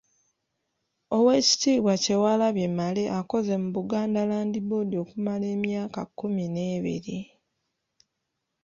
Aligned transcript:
Oweekitiibwa 1.17 1.93
Kyewalabye 2.03 2.67
Male 2.77 3.03
akoze 3.19 3.53
mu 3.61 3.69
Buganda 3.75 4.21
Land 4.29 4.53
Board 4.67 4.91
okumala 5.03 5.45
emyaka 5.55 6.01
kkumi 6.07 6.45
n'ebiri. 6.53 7.17